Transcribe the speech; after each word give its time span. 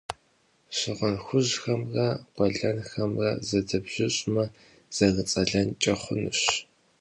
Щыгъын 0.77 1.15
хужьхэмрэ 1.25 2.07
къуэлэнхэмрэ 2.33 3.29
зэдэбжьыщӏмэ, 3.47 4.43
зэрыцӏэлэнкӏэ 4.95 5.93
хъунущ. 6.01 6.41